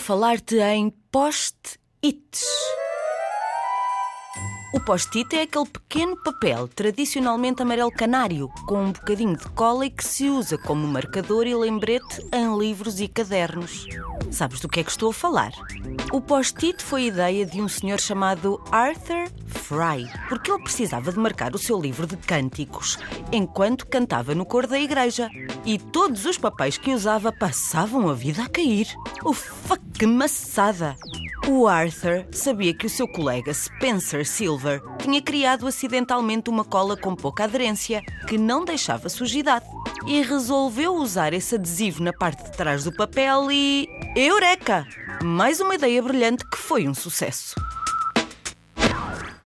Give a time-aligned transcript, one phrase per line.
[0.00, 2.42] falar-te em post-its.
[4.72, 9.90] O post-it é aquele pequeno papel tradicionalmente amarelo canário, com um bocadinho de cola e
[9.90, 13.86] que se usa como marcador e lembrete em livros e cadernos.
[14.30, 15.52] Sabes do que é que estou a falar?
[16.12, 21.54] O post-it foi ideia de um senhor chamado Arthur Fry, porque ele precisava de marcar
[21.54, 22.98] o seu livro de cânticos
[23.32, 25.28] enquanto cantava no coro da igreja.
[25.64, 28.86] E todos os papéis que usava passavam a vida a cair.
[29.24, 30.96] Ufa, que maçada!
[31.48, 37.16] O Arthur sabia que o seu colega Spencer Silver tinha criado acidentalmente uma cola com
[37.16, 39.66] pouca aderência, que não deixava sujidade.
[40.06, 43.88] E resolveu usar esse adesivo na parte de trás do papel e.
[44.16, 44.84] Eureka!
[45.22, 47.54] Mais uma ideia brilhante que foi um sucesso.